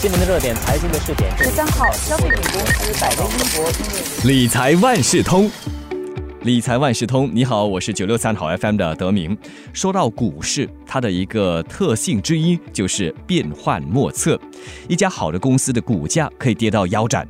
[0.00, 1.30] 新闻的热点，财经的热点。
[1.36, 5.50] 十三号，消费品公司百威英博理财万事通，
[6.40, 9.36] 理财万事通，你好，我是九六三好 FM 的德明。
[9.74, 14.40] 说到股市，它的一个特性之一就是变幻莫测。
[14.88, 17.28] 一家好的公司的股价可以跌到腰斩，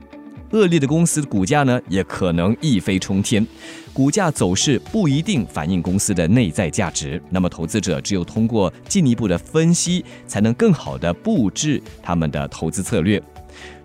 [0.52, 3.46] 恶劣的公司股价呢，也可能一飞冲天。
[3.92, 13.20] 股价走势不一定反映公司的内在价值，那么投资者只有通过进一步的分析，才能更好的布置他们的投资策略。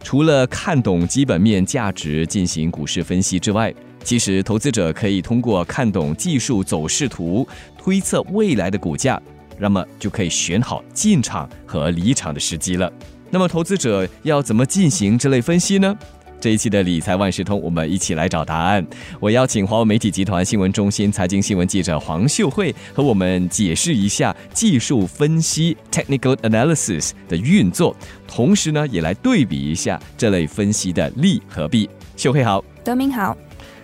[0.03, 3.73] 除了看懂基本面价值进行股市分析之外，
[4.03, 9.19] 其实投资者可以通过看懂技术走势图，推测未来的股价，
[9.57, 12.91] 那么就可以选好进场和离场的时机了。
[13.31, 15.97] 那么投资者要怎么进行这类分析呢？
[16.45, 18.85] 这一期的理财万事通，我们一起来找答案。
[19.19, 31.89] 我邀请华为媒体集团新闻中心财经新闻记者黄秀慧和我们解释一下技术分析 （technical analysis） 的运作，同时呢，也来对比一下这类分析的利和弊。
[32.15, 33.35] 秀慧好，德明好，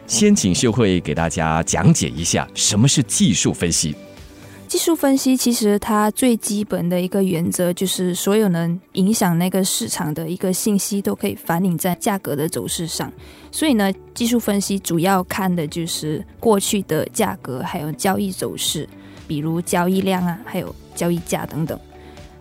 [0.06, 3.96] 先请秀慧给大家讲解一下什么是技术分析。
[4.72, 13.12] 技术分析其实它最基本的一个原则就是所有能影响那个市场的一个信息都可以反映在价格的走势上。
[13.52, 18.88] 所以呢，技术分析主要看的就是过去的价格，还有交易走势，
[19.28, 21.78] 比如交易量啊，还有交易价等等。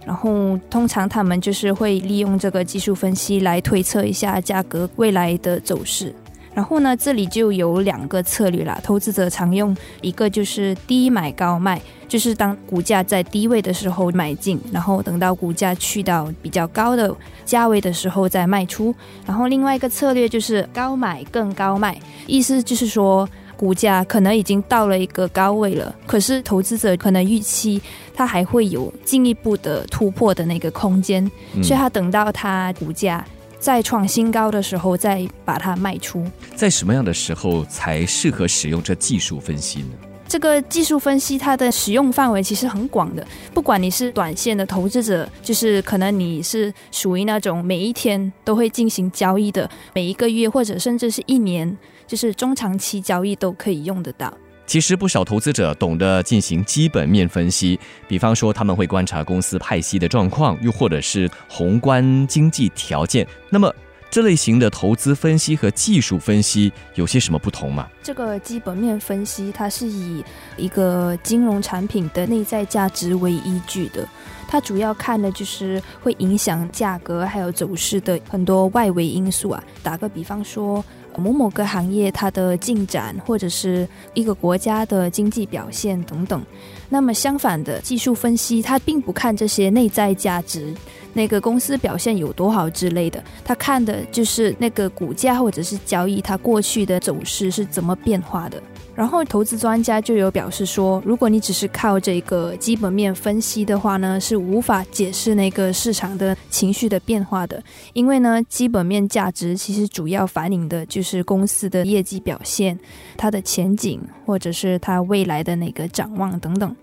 [0.06, 6.14] 然后通常他们就是会利用这个技术分析来推测一下价格未来的走势。
[6.52, 8.78] 然后呢，这里就有两个策略啦。
[8.82, 18.94] 投资者常用一个就是低买高卖，就是当股价在低位的时候买进，然后等到股价去到比较高的价位的时候再卖出。
[19.24, 27.80] 然后另外一个策略就是高买更高卖，意思就是说股价可能已经到了一个高位了，可是投资者可能预期
[28.12, 31.24] 它还会有进一步的突破的那个空间，
[31.62, 33.24] 所以他等到它股价。
[33.60, 36.24] 在创新高的时候，再把它卖出。
[36.56, 39.90] 在什么样的时候才适合使用这技术分析呢？
[40.26, 51.76] 这个技术分析它的使用范围其实很广的，不管你是短线的投资者，就是可能你是属于那种每一天都会进行交易的，每一个月或者甚至是一年，
[52.06, 54.32] 就是中长期交易都可以用得到。
[54.70, 57.76] 其实不少投资者懂得进行基本面分析，
[58.06, 63.26] 比方说他们会观察公司派息的状况，又或者是宏观经济条件。
[63.48, 63.74] 那么
[64.08, 67.88] 这类型的投资分析和技术分析有些什么不同吗？
[68.00, 70.24] 这个基本面分析它是以
[70.56, 74.08] 一个金融产品的内在价值为依据的，
[74.46, 79.60] 它主要看的就是会影响价格还有走势的很多外围因素啊。
[79.82, 80.84] 打个比方说。
[81.16, 86.42] 某某个行业它的进展，或者是一个国家的经济表现等等。
[86.88, 90.74] 那么相反的，技术分析它并不看这些内在价值，
[91.12, 98.60] 那个公司表现有多好之类的，它看的就是那个股价或者是交易它过去的走势是怎么变化的。
[99.00, 107.62] 然后投资专家就有表示说，如果你只是靠这个基本面分析的话呢，是无法解释那个市场的情绪的变化的，
[107.94, 112.78] 因为呢，基本面价值其实主要反映的就是公司的业绩表现、
[113.16, 116.76] 它的前景或者是它未来的那个展望等等。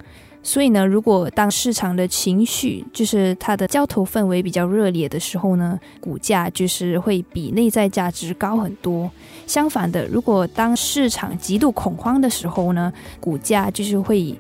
[0.48, 9.12] 所以呢，如果当市场的情绪就是它的交投氛围比较热烈的时候呢，股价就是会比内在价值高很多。
[9.46, 14.34] 相反的，如果当市场极度恐慌的时候呢，股价就是会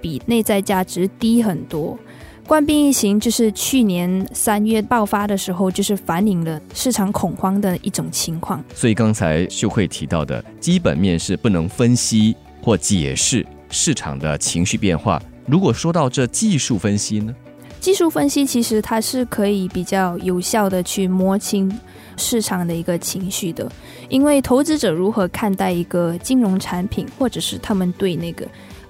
[0.00, 1.96] 比内在价值低很多。
[2.44, 8.62] 冠病疫情就是去年三月爆发的时候，就是反映了市场恐慌的一种情况。
[8.74, 15.22] 所以刚才秀慧提到的基本面是不能分析或解释市场的情绪变化。
[15.46, 17.34] 如果说到这技术分析呢？
[17.80, 21.68] 技术分析其实它是可以比较有效的去摸清
[22.16, 23.68] 市场的一个情绪的，
[24.08, 28.46] 因为投资者如何看待一个金融产品，或者是他们对那个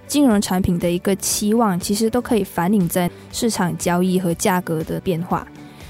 [0.06, 5.46] 金融产品的一个期望，其实都可以反映在市场交易和价格的变化。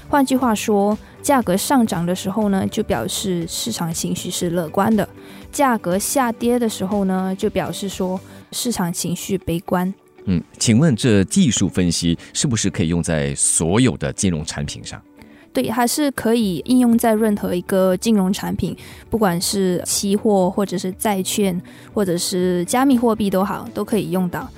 [0.07, 5.05] 换句话说，价格上涨的时候呢，就表示市场情绪是乐观的；
[5.51, 8.17] 价格下跌的时候呢，就表示说
[8.53, 9.93] 市场情绪悲观。
[10.25, 15.01] 嗯，请问这技术分析是不是可以用在所有的金融产品上？
[15.51, 18.75] 对，还是可以应用在任何一个金融产品，
[19.09, 21.61] 不管是期货或者是债券，
[21.93, 24.49] 或者是加密货币都好，都可以用到。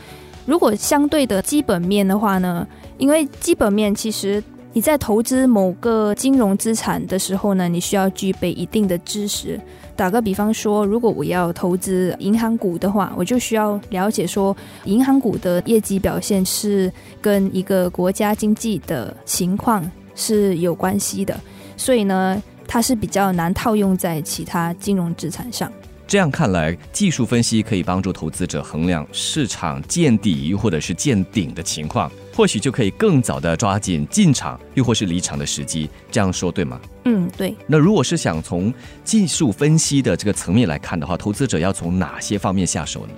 [0.45, 2.67] 如果相对的基本面的话呢？
[2.97, 4.41] 因为基本面其实
[4.75, 9.57] 你在投资某个金融资产的时候呢，你需要具备一定的知识。
[9.95, 16.92] 打个比方说，如果我要投资银行股的话，我就需要了解说，银行股的业绩表现是
[17.22, 21.39] 跟一个国家经济的情况是有关系的，
[21.77, 25.72] 所以呢，它是比较难套用在其他金融资产上。
[26.06, 35.89] 这样看来，技术分析可以帮助投资者衡量市场见底或者是见顶的情况，或许就可以更早的抓紧进场又或是离场的时机。
[36.11, 36.79] 这样说对吗？
[37.05, 37.55] 嗯，对。
[37.65, 38.73] 那如果是想从
[39.03, 43.13] 技术分析的这个层面来看的话，投资者要从哪些方面下手呢？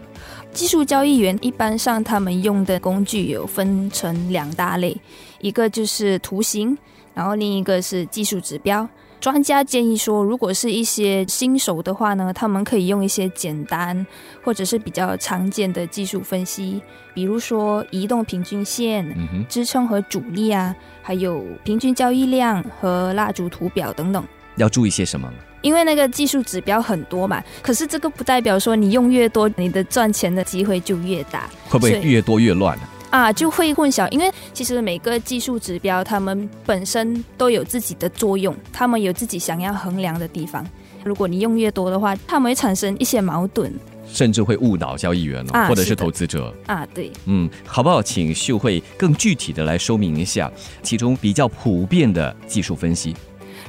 [0.53, 4.95] 技术交易员一般上他们用的工具有分成两大类，
[5.39, 6.77] 一个就是图形，
[7.13, 8.87] 然后另一个是技术指标。
[9.19, 14.05] 专家建议说，如果是一些新手的话呢，他们可以用一些简单
[14.43, 16.81] 或者是比较常见的技术分析，
[17.13, 19.05] 比如说移动平均线、
[19.49, 24.23] 支撑和阻力啊，还有平均交易量和蜡烛图表等等。
[24.57, 25.31] 要注意些什么？
[25.61, 31.49] 因为那个技术指标很多嘛，可是这个不代表说你用越多，你的赚钱的机会就越大。
[31.67, 32.83] 会不会越多越乱呢？
[33.09, 40.65] 啊，就会混淆，因为其实每个技术指标，他们本身都有自己的作用，他们有自己想要衡量的地方。
[41.03, 43.71] 如果你用越多的话，他们会产生一些矛盾，
[44.05, 46.85] 甚至会误导交易员哦，或者是投资者啊。
[46.93, 48.01] 对，嗯，好不好？
[48.01, 50.51] 请秀慧更具体的来说明一下，
[50.83, 53.15] 其中比较普遍的技术分析。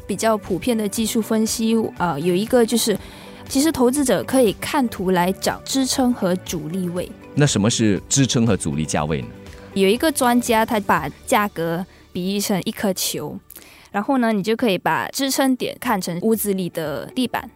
[0.06, 2.98] 比较普遍的技术分析啊，有一个就是，
[3.48, 7.10] 其实投资者可以看图来找支撑和阻力位。
[7.34, 9.28] 那什么是支撑和阻力价位呢？
[9.74, 13.38] 有一个专家他把价格比喻成一颗球，
[13.90, 17.48] 然后呢，你就可以把支撑点看成屋子里的地板，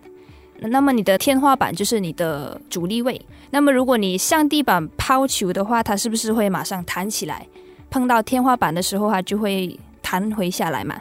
[0.60, 3.20] 那么你的天花板就是你的阻力位。
[3.50, 7.46] 那么如果你向地板抛球的话，它是不是会马上弹起来？
[7.90, 11.00] 碰到天花板的时候，它就会弹回下来嘛？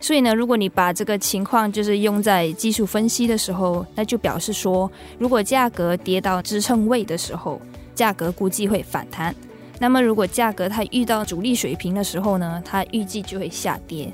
[0.00, 7.60] 所以呢，如果你把这个情况就是用在技术分析的时候，那就表示说，如果价格跌到支撑位的时候。
[7.94, 9.34] 价格估计会反弹，
[9.80, 14.12] 那么如果价格它遇到阻力水平的时候呢，它预计就会下跌。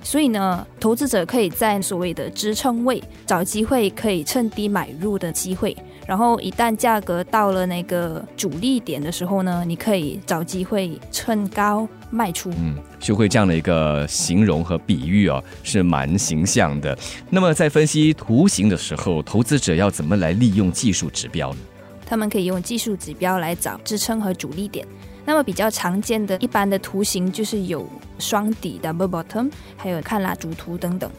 [0.00, 5.76] 所以呢，投资者可以在所谓的支撑位找机会，可以趁低买入的机会。
[6.06, 12.50] 然后一旦价格到了那个主力点的时候呢，你可以找机会趁高卖出。
[12.50, 16.96] 嗯，学会这样的一个形容和比喻哦，是蛮形象的。
[17.28, 21.58] 那么在分析图形的时候，投资者要怎么来利用技术指标呢？
[22.06, 24.86] 他们可以用技术指标来找支撑和主力点。
[25.24, 27.84] 那么比较常见的一般的图形就是有
[28.16, 31.10] 双底 （double bottom），还有看蜡烛图等等。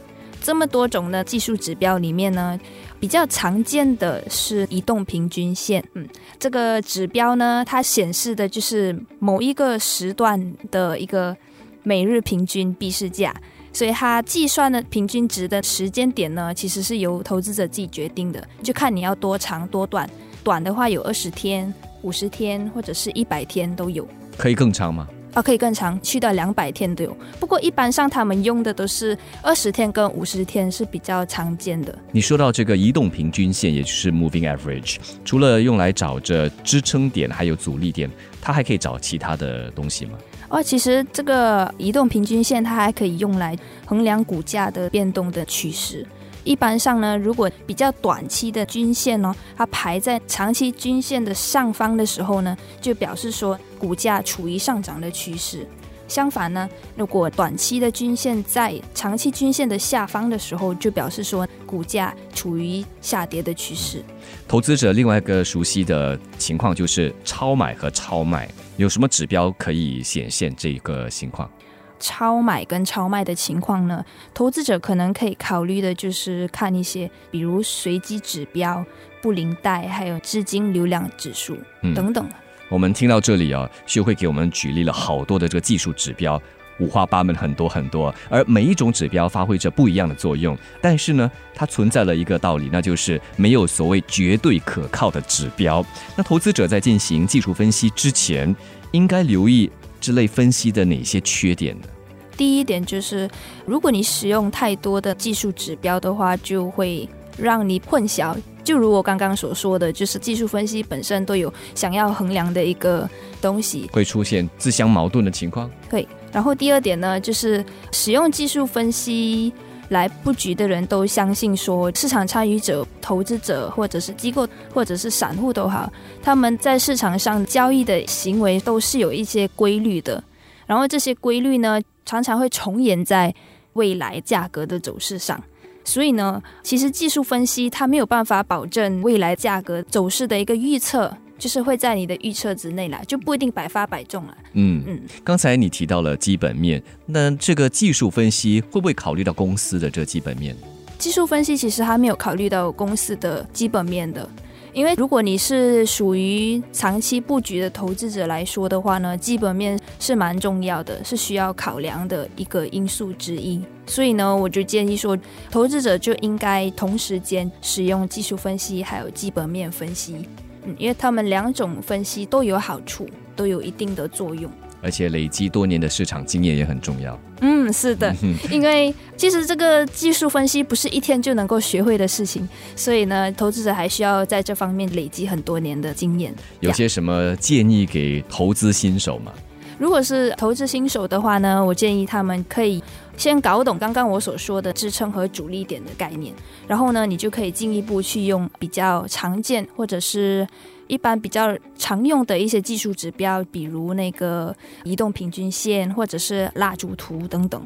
[0.48, 2.58] 这么多种的技术指标里面呢，
[3.02, 5.84] 比较常见的是移动平均线。
[5.94, 6.08] 嗯，
[6.40, 10.42] 这个指标呢，它显示的就是某一个时段
[10.72, 11.36] 的一个
[11.84, 13.36] 每日平均避市价，
[13.74, 20.10] 所以它计算的平均值的时间点呢，其实是由投资者自己决定的，就看你要多长多短。
[20.46, 21.74] 短的话有二十天、
[22.04, 24.08] 五十天或者是一百天都有，
[24.38, 25.10] 可以更长吗？
[25.38, 27.16] 啊，可以更长，去到两百天都有。
[27.40, 31.96] 不过一般上他们用的都是二十天跟五十天是比较常见的。
[32.12, 38.10] 你说到这个移动平均线，也就是 moving average，除了用来找着支撑点还有阻力点，
[38.42, 40.14] 它还可以找其他的东西吗？
[40.50, 43.56] 哦，其实这个移动平均线它还可以用来
[43.86, 46.04] 衡量股价的变动的趋势。
[46.48, 55.68] 一般上呢，如果比较短期的均线呢，它排在长期均线的上方的时候呢，就表示说股价处于上涨的趋势。
[56.08, 64.02] 相反呢，如果短期的均线在长期均线的下方的时候，就表示说股价处于下跌的趋势。
[64.48, 71.52] 投资者另外一个熟悉的情况就是超买和超卖，有什么指标可以显现这个情况？
[72.00, 74.04] 超买跟超卖的情况呢？
[74.34, 78.86] 投资者可能可以考虑的就是看一些，比如随机指标、
[79.22, 81.58] 布林带，还有资金流量指数
[81.96, 82.28] 等等。
[82.70, 86.42] 我们听到这里啊，学会给我们举例了好多的这个技术指标，
[86.80, 88.14] 五花八门，很多很多。
[88.30, 95.86] 而每一种指标发挥着不一样的作用，但是呢，它存在了一个道理，那就是没有所谓绝对可靠的指标。
[96.16, 98.54] 那投资者在进行技术分析之前，
[98.92, 99.72] 应该留意。
[100.00, 101.88] 之类分析的哪些缺点呢？
[102.36, 103.30] 第一点就是，
[103.66, 108.36] 如果你使用太多的技术指标的话，就会让你混淆。
[108.64, 113.10] 就如我刚刚所说的，就是技术分析本身都有想要衡量的一个
[113.42, 115.70] 东西，会出现自相矛盾的情况。
[115.90, 116.08] 对。
[116.32, 119.54] 然后第二点呢，就是使用技术分析。
[119.90, 125.92] 来布局的人都相信说，市场参与者、投资者或者是机构或者是散户都好，
[126.22, 130.24] 他们在市场上交易的行为都是有一些规律的。
[130.66, 133.34] 然后这些规律呢，常常会重演在
[133.74, 135.42] 未来价格的走势上。
[135.86, 144.38] 所以呢，其实技术分析它没有办法保证未来价格走势的一个预测，就是会在你的预测之内啦，就不一定百发百中了。
[144.54, 150.56] 嗯嗯，刚才你提到了基本面，那这个技术分析会不会考虑到公司的这基本面？
[150.98, 154.28] 技术分析其实还没有考虑到公司的基本面的。
[154.74, 163.60] 因为如果你是属于长期布局的投资者来说的话呢，基本面是蛮重要的，是需要考量的一个因素之一。
[163.88, 165.18] 所以呢，我就建议说，
[165.50, 170.28] 投资者就应该同时间使用技术分析还有基本面分析，
[170.68, 174.52] 嗯，因为他们两种分析都有好处，都有一定的作用。
[174.80, 177.20] 而且累积多年的市场经验也很重要。
[177.42, 178.16] 嗯，是的，
[178.52, 186.34] 因为其实这个技术分析不是一天就能够学会的事情，所以呢，投资者还需要在这方面累积很多年的经验。
[186.60, 189.34] 有些什么建议给投资新手吗？
[189.80, 192.82] 如果是投资新手的话呢，我建议他们可以
[193.18, 196.34] 先搞懂刚刚我所说的支撑和主力点的概念，
[196.66, 200.48] 然后呢，你就可以进一步去用比较常见或者是。
[200.90, 204.56] 一般比较常用的一些技术指标，比如那个
[204.86, 207.62] 移动平均线或者是蜡烛图等等。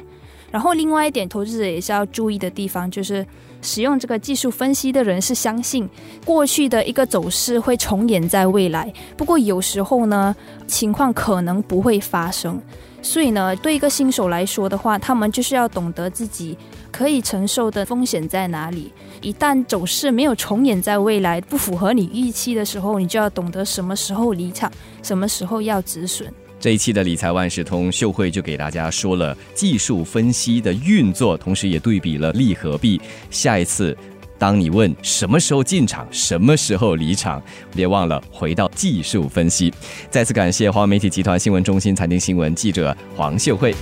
[0.50, 3.24] 然后另外一点，投资者也是要注意的地方，就是
[3.60, 5.88] 使用这个技术分析的人是相信
[6.24, 8.92] 过去的一个走势会重演在未来。
[9.16, 10.34] 不过有时候呢，
[10.66, 12.60] 情况可能不会发生。
[13.02, 16.56] 所以呢，对一个新手来说的话，他们就是要懂得自己
[16.90, 18.92] 可以承受的风险在哪里。
[19.20, 24.70] 一旦走势没有重演在未来，不符合你预期的时候，你就要懂得什么时候离场，
[25.02, 26.32] 什么时候要止损。
[26.60, 33.00] 这一期的理财万事通秀慧就给大家说了技术分析的运作，同时也对比了利和弊。
[33.30, 33.96] 下一次。
[34.42, 37.40] 当你问什么时候进场，什么时候离场，
[37.76, 39.72] 别忘了回到技术分析。
[40.10, 43.72] 再次感谢华媒体集团新闻中心财经新闻记者黄秀慧。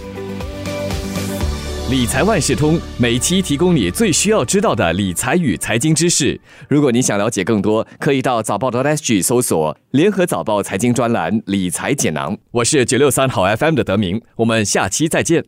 [1.91, 6.39] 理财万事通每期提供你最需要知道的理财与财经知识。
[6.69, 12.37] 如果你想了解更多，可以到早报的 SG 搜索联合早报财经专栏理财解囊。
[12.51, 15.43] 我是九六三好 FM 的德明，我们下期再见。